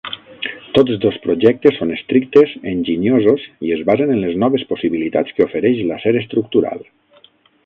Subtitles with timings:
[0.77, 5.87] Tots dos projectes són estrictes, enginyosos i es basen en les noves possibilitats que ofereix
[5.93, 6.87] l'acer estructural.